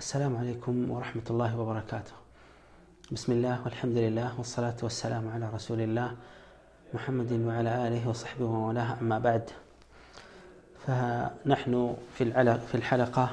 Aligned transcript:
السلام 0.00 0.36
عليكم 0.36 0.90
ورحمة 0.90 1.26
الله 1.30 1.60
وبركاته 1.60 2.16
بسم 3.12 3.32
الله 3.32 3.56
والحمد 3.64 3.96
لله 3.96 4.28
والصلاة 4.38 4.78
والسلام 4.82 5.28
على 5.28 5.46
رسول 5.54 5.80
الله 5.80 6.10
محمد 6.94 7.32
وعلى 7.32 7.88
آله 7.88 8.08
وصحبه 8.08 8.44
ومولاه 8.44 8.88
أما 9.00 9.18
بعد 9.18 9.44
فنحن 10.86 11.96
في 12.14 12.22
في 12.68 12.74
الحلقة 12.74 13.30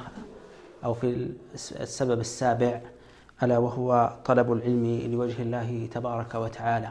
أو 0.84 0.94
في 0.94 1.06
السبب 1.80 2.20
السابع 2.20 2.80
ألا 3.42 3.58
وهو 3.58 3.90
طلب 4.24 4.52
العلم 4.52 4.84
لوجه 5.12 5.42
الله 5.42 5.88
تبارك 5.92 6.34
وتعالى 6.34 6.90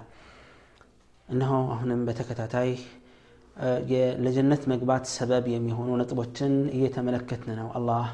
እነሆ 1.29 1.51
አሁንም 1.73 1.99
በተከታታይ 2.07 2.71
ለጀነት 4.25 4.63
መግባት 4.71 5.03
ሰበብ 5.17 5.45
የሚሆኑ 5.53 5.89
ነጥቦችን 5.99 6.53
እየተመለከትን 6.77 7.51
ነው 7.59 7.67
አላህ 7.77 8.07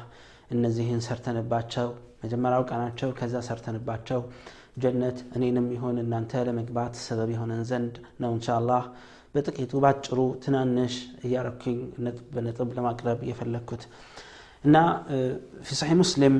እነዚህን 0.53 1.01
ሰርተንባቸው 1.07 1.87
መጀመሪያው 2.23 2.63
ቀናቸው 2.69 3.09
ከዛ 3.19 3.35
ሰርተንባቸው 3.47 4.21
ጀነት 4.83 5.17
እኔንም 5.37 5.67
ይሆን 5.75 5.97
እናንተ 6.03 6.41
ለመግባት 6.47 6.93
ሰበብ 7.05 7.29
የሆነን 7.35 7.61
ዘንድ 7.71 7.95
ነው 8.23 8.31
እንሻላህ 8.37 8.83
በጥቂቱ 9.35 9.73
ባጭሩ 9.83 10.19
ትናንሽ 10.43 10.93
እያረኩኝ 11.27 11.77
ነጥብ 12.05 12.25
በነጥብ 12.35 12.69
ለማቅረብ 12.77 13.19
የፈለግኩት 13.29 13.83
እና 14.67 14.77
ፊ 15.67 15.79
ሰሒህ 15.81 15.97
ሙስሊም 16.03 16.37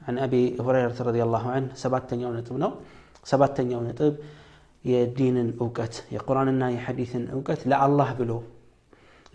عن 0.00 0.16
أبي 0.26 0.42
هريرة 0.66 0.98
رضي 1.08 1.22
الله 1.26 1.44
عنه 1.54 1.68
سبات 1.84 2.10
نطب 2.36 2.56
نو 2.62 2.70
سبات 3.32 3.56
نطب 3.88 4.14
የዲንን 4.84 5.48
እውቀት 5.62 5.94
የቁርአንና 6.14 6.62
የሐዲትን 6.74 7.24
እውቀት 7.34 7.60
ለአላህ 7.70 8.10
ብሎ 8.20 8.32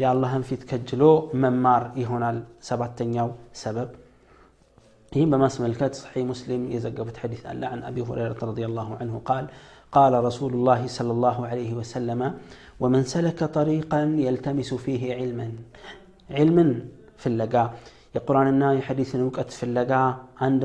የአላህን 0.02 0.45
ፊት 0.48 0.62
ከጅሎ 0.70 1.05
መማር 1.42 1.83
ይሆናል 2.02 2.38
ሰባተኛው 2.69 3.29
ሰበብ 3.62 3.91
ይህም 5.12 5.30
በማስመልከት 5.33 5.92
صحيح 6.02 6.24
مسلم 6.33 6.62
የዘገቡት 6.74 7.16
ሐዲስ 7.23 7.42
አለ 7.51 7.62
عن 7.73 7.80
أبي 7.91 8.02
هريرة 8.09 8.41
رضي 8.51 8.65
الله 8.71 8.88
عنه 9.01 9.15
قال 9.30 9.45
قال 9.96 10.13
رسول 10.29 10.52
الله 10.59 10.80
صلى 10.96 11.13
الله 11.16 11.38
عليه 11.51 11.71
وسلم 11.79 12.21
ومن 12.82 13.02
سلك 13.15 13.40
طريقا 13.59 14.01
يلتمس 14.26 14.71
فيه 14.85 15.02
علما 15.18 15.49
علما 16.30 16.66
في 17.21 17.26
اللقاء 17.32 17.68
የቁርአንና 18.15 18.63
የሐዲስን 18.76 19.21
እውቀት 19.24 19.51
ፍለጋ 19.59 19.93
አንድ 20.46 20.63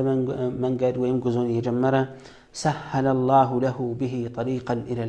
መንገድ 0.64 0.94
ወይም 1.02 1.18
ጉዞን 1.24 1.48
እየጀመረ 1.52 1.96
سهل 2.64 3.06
الله 3.16 3.50
له 3.66 3.78
به 4.00 4.14
طريقا 4.38 4.74
إلى 4.90 5.02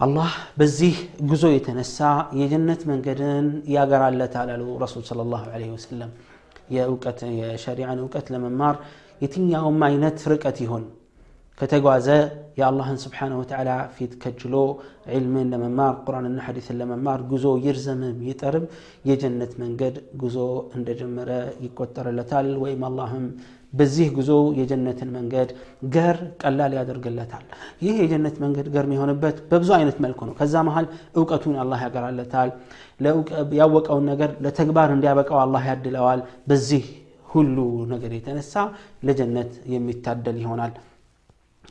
አላህ 0.00 0.32
በዚህ 0.58 0.96
ጉዞ 1.30 1.44
የተነሳ 1.52 1.98
የጀነት 2.40 2.82
መንገድን 2.90 3.46
ያገራለታል 3.74 4.50
አሉ 4.54 4.64
ረሱል 4.82 5.02
ስለ 5.08 5.24
ላሁ 5.32 5.42
ለ 5.54 5.70
ወሰለም 5.72 6.10
የእውቀት 6.74 7.20
የሸሪዓን 7.38 8.02
እውቀት 8.02 8.26
ለመማር 8.34 8.76
የትኛውም 9.22 9.80
አይነት 9.88 10.18
ርቀት 10.32 10.58
ይሆን 10.64 10.84
ከተጓዘ 11.58 12.08
የአላህን 12.58 12.98
ስብሓነ 13.04 13.32
ወተዓላ 13.40 13.70
ፊት 13.96 14.12
ከጅሎ 14.22 14.54
ዒልምን 15.12 15.48
ለመማር 15.52 15.94
ቁርአንና 16.06 16.38
ሐዲስን 16.46 16.78
ለመማር 16.80 17.20
ጉዞ 17.32 17.46
ይርዘምም 17.66 18.18
ይጠርም 18.28 18.66
የጀነት 19.10 19.52
መንገድ 19.62 19.96
ጉዞ 20.22 20.36
እንደጀመረ 20.78 21.30
ይቆጠርለታል 21.66 22.50
ወይም 22.64 22.84
አላህም 22.90 23.26
በዚህ 23.72 24.06
ጉዞ 24.16 24.30
የጀነትን 24.58 25.08
መንገድ 25.16 25.48
ገር 25.94 26.16
ቀላል 26.42 26.72
ያደርግለታል። 26.78 27.44
ይህ 27.82 27.96
የጀነት 28.02 28.36
መንገድ 28.44 28.66
ገር 28.74 28.84
የሚሆንበት 28.88 29.36
በብዙ 29.50 29.70
አይነት 29.78 29.96
መልኩ 30.04 30.20
ነው። 30.28 30.34
ከዛ 30.38 30.62
መሃል 30.68 30.86
እውቀቱን 31.16 31.56
አላህ 31.62 31.80
ያገራለታል። 31.86 32.50
ያወቀውን 33.60 34.06
ነገር 34.12 34.30
ለተግባር 34.44 34.90
እንዲያበቃው 34.94 35.38
አላህ 35.44 35.64
ያድለዋል። 35.70 36.22
በዚህ 36.48 36.84
ሁሉ 37.28 37.56
ነገር 37.90 38.12
የተነሳ 38.16 38.54
ለጀነት 39.06 39.50
የሚታደል 39.72 40.38
ይሆናል። 40.42 40.72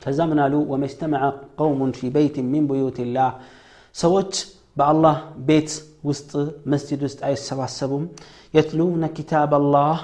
ከዛ 0.02 0.20
ምን 0.30 0.40
ወመጅተመዐ 0.72 1.24
ቀውሙን 1.60 1.92
ፊ 2.00 2.10
በይት 2.16 2.36
ሚን 2.52 2.66
ቡዩት 2.70 2.98
ላህ 3.16 3.32
ሰዎች 3.96 4.34
በአላህ 4.78 5.16
ቤት 5.48 5.70
ውስጥ 6.04 6.32
መስጅድ 6.72 7.02
ውስጥ 7.08 7.20
አይሰባሰቡም። 7.28 8.04
የትሉነ 8.54 9.06
ኪታብ 9.18 9.52
አላህ 9.60 9.96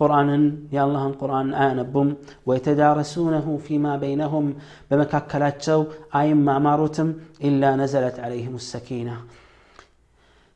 ቁርአንን 0.00 0.42
የአላህን 0.74 1.12
ቁርአን 1.20 1.50
አያነቡም 1.60 2.08
ወየተዳረሱነሁ 2.48 3.46
ፊማ 3.66 3.94
በይነሁም 4.02 4.46
በመካከላቸው 4.90 5.80
አይማማሩትም 6.20 7.10
ኢላ 7.48 7.72
ነዘለት 7.80 8.18
ዓለይህም 8.26 8.56
ሰኪና 8.68 9.10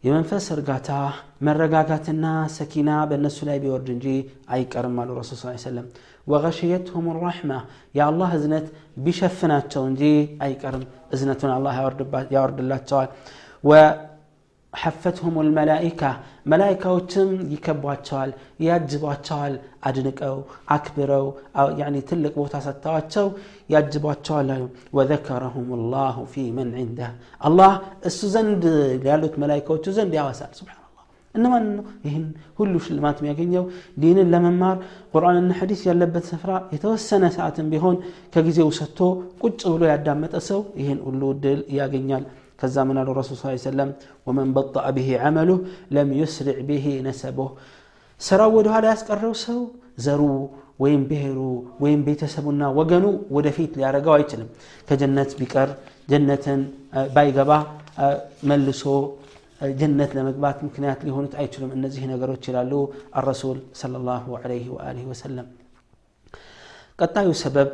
የመንፈስ 0.05 0.45
እርጋታ 0.55 0.91
መረጋጋትና 1.47 2.27
ሰኪና 2.55 2.91
በእነሱ 3.09 3.39
ላይ 3.49 3.59
ቢወርድ 3.65 3.89
እንጂ 3.95 4.07
አይቀርም 4.55 4.95
አሉ 5.03 5.17
ረሱል 5.19 5.39
ስ 5.41 5.65
ሰለም 5.65 5.89
ወገሽየትሁም 6.27 7.07
ራሕማ 7.19 7.53
የአላህ 7.95 8.31
እዝነት 8.39 8.67
ቢሸፍናቸው 9.05 9.83
እንጂ 9.91 10.03
አይቀርም 10.47 10.85
እዝነቱን 11.15 11.53
አላህ 11.57 11.75
ያወርድላቸዋል 12.37 13.11
ወሐፈትሁም 14.75 15.37
ልመላኢካ 15.47 16.03
መላይካዎችም 16.51 17.31
ይከቧቸዋል 17.55 18.31
ያጅቧቸዋል 18.67 19.55
አድንቀው 19.89 20.37
አክብረው 20.75 21.27
ትልቅ 22.11 22.35
ቦታ 22.39 22.57
ሰጥተዋቸው 22.67 23.27
ያጅቧቸዋል 23.75 24.51
አሉ 24.57 24.65
ወዘከረሁም 24.99 25.71
ላሁ 25.95 26.27
ፊ 26.33 26.45
መን 26.59 26.71
ዒንደህ 26.81 27.13
አላህ 27.41 27.73
እሱ 28.11 28.21
ዘንድ 28.37 28.65
ያሉት 29.11 29.35
መላይካዎቹ 29.45 29.87
ዘንድ 29.99 30.15
ያወሳል 30.21 30.53
ስብሓን 30.61 30.81
እነማን 31.35 31.65
ነው 31.75 31.85
ይህን 32.07 32.25
ሁሉ 32.59 32.73
ሽልማት 32.85 33.19
የሚያገኘው 33.21 33.65
ዲንን 34.03 34.31
ለመማር 34.33 34.77
ቁርአንና 35.13 35.51
ሐዲስ 35.59 35.83
ያለበት 35.89 36.25
ስፍራ 36.31 36.53
የተወሰነ 36.75 37.25
ሰዓትን 37.37 37.67
ቢሆን 37.73 37.97
ከጊዜው 38.35 38.71
ሰጥቶ 38.79 38.99
ቁጭ 39.43 39.61
ብሎ 39.75 39.83
ያዳመጠ 39.93 40.35
ሰው 40.49 40.63
ይህን 40.81 40.99
ሁሉ 41.07 41.23
ድል 41.45 41.61
ያገኛል 41.79 42.25
كذا 42.60 42.82
من 42.90 42.98
الرسول 42.98 43.34
صلى 43.38 43.44
الله 43.44 43.56
عليه 43.56 43.70
وسلم 43.72 43.90
ومن 44.28 44.48
بطأ 44.58 44.86
به 44.98 45.10
عمله 45.24 45.58
لم 45.98 46.08
يسرع 46.22 46.58
به 46.70 46.86
نسبه. 47.08 47.50
سرود 48.20 48.68
هذا 48.68 48.94
أسكر 48.94 49.18
روسه 49.28 49.58
زرو 50.06 50.50
وين 50.80 51.02
بهرو 51.10 51.80
وين 51.84 52.00
بيتسبنا 52.08 52.68
وجنو 52.78 53.12
ودفيت 53.36 53.72
لأرجو 53.80 54.16
يتلم 54.22 54.50
كجنة 54.88 55.30
بكر 55.40 55.70
جنة 56.12 56.48
بايجبا 57.16 57.58
ملسو 58.50 58.96
جنة 59.82 60.10
لمقبات 60.16 60.58
مكنات 60.64 61.00
لي 61.06 61.12
هون 61.16 61.26
تأيتلم 61.32 61.70
أن 61.76 61.84
زهنا 61.94 62.16
قرط 62.22 62.44
شلالو 62.44 62.82
الرسول 63.20 63.58
صلى 63.82 63.98
الله 64.02 64.24
عليه 64.44 64.66
وآله 64.76 65.04
وسلم 65.12 65.48
قطعوا 67.00 67.36
سبب 67.44 67.70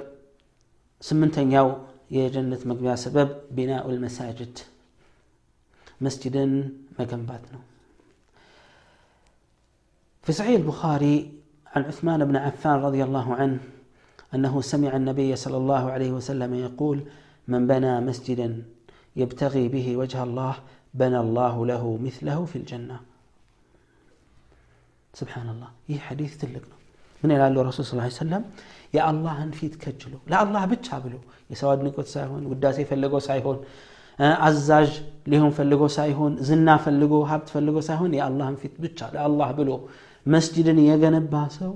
سمنتن 1.08 1.52
ياو 1.56 1.68
የጀነት 2.17 2.63
መግቢያ 2.71 2.93
ሰበብ 3.05 3.31
ቢናኡ 3.57 3.87
ልመሳጅድ 3.95 4.57
መስጅድን 6.07 6.53
መገንባት 7.01 7.47
ነው 7.55 7.63
في 10.25 10.33
صحيح 10.33 10.57
البخاري 10.63 11.17
عن 11.73 11.83
عثمان 11.85 12.21
بن 12.25 12.37
عفان 12.37 12.79
رضي 12.81 13.05
الله 13.05 13.35
عنه 13.35 13.61
أنه 14.35 14.55
سمع 14.73 14.97
النبي 14.97 15.37
صلى 15.37 15.57
الله 15.57 15.91
عليه 15.91 16.11
وسلم 16.13 16.55
يقول 16.67 16.99
من 17.49 17.67
بنى 17.67 18.01
مسجدا 18.01 18.49
يبتغي 19.17 19.65
به 19.69 19.87
وجه 19.97 20.23
الله 20.23 20.55
بنى 20.95 21.19
الله 21.21 21.67
له 21.67 21.83
مثله 22.07 22.39
في 22.45 22.57
الجنة 22.57 22.97
سبحان 25.15 25.49
الله 25.55 25.71
ይህ 25.91 26.01
ሐዲስ 26.07 26.33
ትልቅ 26.43 26.65
ነው 26.73 26.79
ምን 27.24 27.32
ይላሉ 27.36 27.56
ረሱል 27.70 27.86
ስ 27.88 28.20
ሰለም 28.20 28.44
የአላህን 28.94 29.52
ፊት 29.60 29.74
ከጅሎ 29.84 30.14
ለአላህ 30.32 30.64
ብቻ 30.72 30.88
ብሎ 31.04 31.16
የሰው 31.52 31.70
አድንቆት 31.74 32.08
ሳይሆን 32.14 32.44
ውዳሴ 32.52 32.78
ፈልገው 32.90 33.22
ሳይሆን 33.28 33.58
አዛዥ 34.48 34.90
ሊሆን 35.32 35.52
ፈልጎ 35.58 35.84
ሳይሆን 35.98 36.34
ዝና 36.48 36.70
ፈልጎ 36.86 37.14
ሀብት 37.32 37.48
ፈልጎ 37.56 37.78
ሳይሆን 37.90 38.12
የአላህን 38.18 38.58
ፊት 38.62 38.74
ብቻ 38.86 39.10
ለአላህ 39.16 39.50
ብሎ 39.60 39.70
መስጅድን 40.26 40.80
የገነባ 40.88 41.36
ሰው 41.58 41.72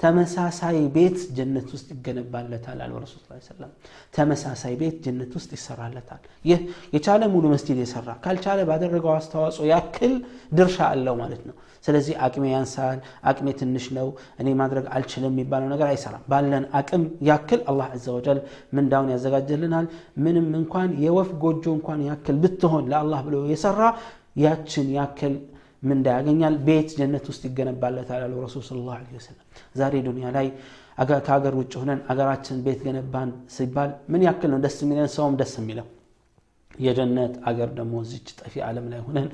ተመሳሳይ 0.00 0.78
ቤት 0.94 1.18
ጀነት 1.36 1.68
ውስጥ 1.74 1.86
ይገነባለታል 1.94 2.78
አሉ 2.84 2.92
ረሱል 3.04 3.22
ተመሳሳይ 4.14 4.74
ቤት 4.80 4.96
ጀነት 5.04 5.30
ውስጥ 5.38 5.50
ይሰራለታል። 5.56 6.20
ይህ 6.44 6.60
የቻለ 6.94 7.22
ሙሉ 7.34 7.44
መስጂድ 7.54 7.78
የሰራ 7.82 8.08
ካልቻለ 8.24 8.60
ባደረገው 8.70 9.12
አስተዋጽኦ 9.14 9.64
ያክል 9.72 10.14
ድርሻ 10.52 10.78
አለው 10.90 11.16
ማለት 11.22 11.42
ነው። 11.48 11.56
ስለዚህ 11.84 12.14
አቅሜ 12.26 12.44
ያንሳል 12.52 12.98
አቅሜ 13.30 13.48
ትንሽ 13.60 13.84
ነው 13.96 14.08
እኔ 14.40 14.48
ማድረግ 14.60 14.86
አልችልም 14.94 15.32
የሚባለው 15.34 15.68
ነገር 15.74 15.88
አይሰራም። 15.90 16.24
ባለን 16.32 16.64
አቅም 16.78 17.02
ያክል 17.28 17.60
አላህ 17.70 17.90
ዘ 18.04 18.14
ወጀል 18.16 18.38
ምንዳውን 18.76 19.10
ያዘጋጀልናል። 19.14 19.86
ምንም 20.24 20.48
እንኳን 20.60 20.90
የወፍ 21.04 21.30
ጎጆ 21.44 21.64
እንኳን 21.78 22.00
ያክል 22.10 22.38
ብትሆን 22.44 22.86
ለአላህ 22.92 23.20
ብሎ 23.28 23.36
የሰራ 23.52 23.80
ያችን 24.38 24.88
ያክል 24.98 25.34
ምንዳ 25.88 26.06
ያገኛል 26.16 26.54
ቤት 26.66 26.88
ጀነት 26.98 27.24
ውስጥ 27.30 27.42
ይገነባለታል 27.48 28.22
አሉ 28.26 28.34
ረሱል 28.44 28.62
ስለ 28.68 28.78
ላሁ 28.88 29.10
ወሰለም። 29.18 29.44
ዛሬ 29.80 29.94
ዱኒያ 30.06 30.28
ላይ 30.36 30.46
ከሀገር 31.20 31.54
ውጭ 31.60 31.72
ሆነን 31.80 32.00
አገራችን 32.12 32.58
ቤት 32.66 32.80
ገነባን 32.86 33.30
ሲባል 33.56 33.90
ምን 34.12 34.22
ያክል 34.28 34.50
ነው 34.54 34.60
ደስ 34.64 34.76
የሚለን? 34.82 35.08
ሰውም 35.16 35.34
ደስ 35.40 35.52
የሚለው 35.60 35.86
የጀነት 36.70 37.34
አገር 37.48 37.70
ደግሞ 37.78 37.94
እዚች 38.04 38.28
ጠፊ 38.40 38.54
ዓለም 38.68 38.86
ላይ 38.92 39.00
ሆነን 39.06 39.28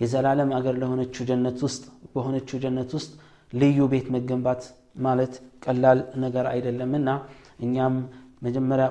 የዘላለም 0.00 0.50
አገር 0.58 0.74
ለሆነችው 0.82 1.24
ጀነት 1.28 1.58
ውስጥ 1.66 1.82
በሆነችው 2.14 2.56
ጀነት 2.64 2.90
ውስጥ 2.98 3.10
ልዩ 3.52 3.78
ቤት 3.92 4.06
መገንባት 4.14 4.62
ማለት 5.06 5.34
ቀላል 5.64 5.98
ነገር 6.24 6.46
አይደለምና 6.52 7.08
እኛም 7.66 7.94
መጀመሪያ 8.46 8.86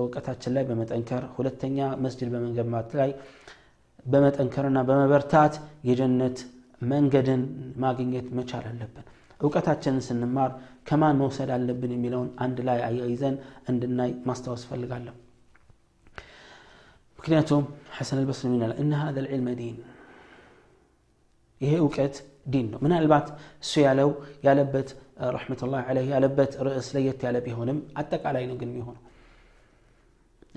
እውቀታችን 0.00 0.52
ላይ 0.56 0.64
በመጠንከር 0.68 1.22
ሁለተኛ 1.36 1.78
መስጅድ 2.04 2.28
በመገንባት 2.34 2.88
ላይ 3.00 3.10
بمتنكرنا 4.12 4.80
بمبرتات 4.88 5.54
يجنة 5.88 6.38
منجدن 6.90 7.42
ما 7.82 7.90
جنت 7.98 8.26
ما 8.36 8.42
شال 8.50 8.66
اللبن 8.72 9.02
وقتها 9.44 9.74
شنس 9.84 10.08
النمار 10.14 10.50
كمان 10.88 11.14
نوصل 11.20 11.48
على 11.54 11.62
اللبن 11.62 11.90
يميلون 11.96 12.28
عند 12.42 12.58
لا 12.66 12.74
يعيزن 12.82 13.34
عند 13.68 13.82
الناي 13.88 14.10
ما 14.26 14.32
استوس 14.36 14.62
فلقالهم 14.68 15.16
مكنياتهم 17.18 17.64
حسن 17.96 18.16
البصري 18.22 18.48
من 18.52 18.62
إن 18.82 18.92
هذا 19.02 19.20
العلم 19.22 19.48
دين 19.60 19.76
ይሄ 21.64 21.74
دين 22.52 22.66
من 22.84 22.92
البات 23.00 23.26
سيالو 23.28 23.40
እሱ 23.62 23.72
ያለው 23.86 24.10
ያለበት 24.46 24.88
ረመትላ 25.34 25.74
ለ 25.96 25.98
ያለበት 26.12 26.52
ርዕስ 26.66 26.88
ለየት 26.94 27.20
ያለ 27.26 27.36
ቢሆንም 27.46 27.78
አጠቃላይ 28.00 28.44
ነው 28.50 28.56
ግን 28.60 28.68
የሚሆነው። 28.72 29.02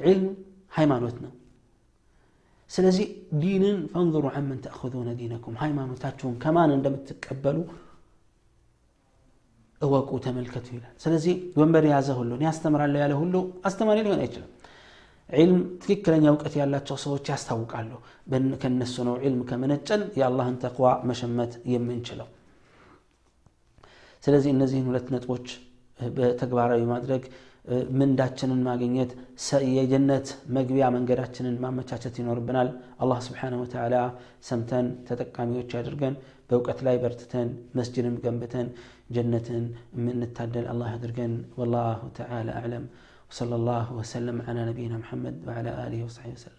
ዕልም 0.09 0.25
ሃይማኖት 0.77 1.17
ነው። 1.25 1.31
سلزي 2.75 3.05
دينن 3.43 3.77
فانظروا 3.91 4.31
عمن 4.35 4.57
تأخذون 4.65 5.09
دينكم. 5.21 5.53
هاي 5.61 5.71
ما 5.77 5.83
متاتون 5.91 6.33
كمان 6.43 6.67
عندما 6.75 6.97
تقبلوا 7.07 7.67
أوقو 9.83 10.17
تملكته 10.25 10.71
إلى. 10.77 10.89
سلزي 11.03 11.33
ونبر 11.57 11.85
يازه 11.93 12.13
هلو. 12.19 12.35
ني 12.41 12.49
أستمر 12.49 12.81
على 12.85 12.99
ياله 12.99 13.17
هلو. 13.23 13.41
أستمر 13.67 13.95
إليه 13.99 14.13
أنا 14.13 14.23
إجلا 14.27 14.47
علم 15.37 15.59
تككرا 15.81 16.17
يوقت 16.29 16.53
يالا 16.59 16.79
تصوه 16.87 17.17
تيست 17.27 17.51
هوق 17.51 17.71
عالو 17.77 17.99
بن 18.31 18.55
كان 18.61 18.81
السنو 18.87 19.15
علم 19.23 19.41
كمن 19.49 19.71
يا 20.21 20.25
الله 20.29 20.45
انتقوى 20.53 20.91
مشمت 21.09 21.51
يمن 21.71 21.99
جلو 22.07 22.27
سلزي 24.25 24.49
النزين 24.55 24.85
ولتنت 24.87 25.25
በተግባራዊ 26.16 26.82
ማድረግ 26.92 27.24
ምንዳችንን 28.00 28.60
ማግኘት 28.68 29.10
የጀነት 29.76 30.26
መግቢያ 30.56 30.86
መንገዳችንን 30.96 31.54
ማመቻቸት 31.64 32.16
ይኖርብናል 32.20 32.68
አላህ 33.04 33.20
ስብሓን 33.26 33.54
ወተላ 33.60 33.94
ሰምተን 34.48 34.88
ተጠቃሚዎች 35.08 35.70
ያድርገን 35.78 36.16
በእውቀት 36.50 36.80
ላይ 36.88 36.96
በርትተን 37.04 37.48
መስጅድን 37.78 38.18
ገንብተን 38.24 38.68
ጀነትን 39.16 39.64
የምንታደል 39.98 40.68
አላህ 40.74 40.90
ያድርገን 40.96 41.34
ወላሁ 41.60 42.02
ተዓላ 42.20 42.50
አዕለም 42.60 42.86
وصلى 43.30 43.54
الله 43.60 43.86
وسلم 43.98 44.36
على 44.48 44.60
نبينا 44.70 44.96
محمد 45.02 45.34
وعلى 45.46 45.70
اله 45.86 46.00
وصحبه 46.06 46.34
وسلم 46.38 46.57